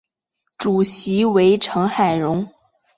[0.57, 2.51] 主席为成海荣。